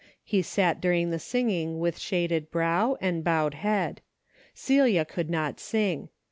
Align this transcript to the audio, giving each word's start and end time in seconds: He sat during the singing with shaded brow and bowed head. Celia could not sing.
He 0.23 0.41
sat 0.41 0.81
during 0.81 1.11
the 1.11 1.19
singing 1.19 1.77
with 1.77 1.99
shaded 1.99 2.49
brow 2.49 2.97
and 3.01 3.23
bowed 3.23 3.53
head. 3.53 4.01
Celia 4.55 5.05
could 5.05 5.29
not 5.29 5.59
sing. 5.59 6.09